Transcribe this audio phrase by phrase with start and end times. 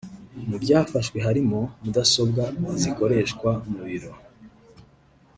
[0.49, 2.43] Mu byafashwe harimo mudasobwa
[2.81, 4.11] zikoreshwa mu biro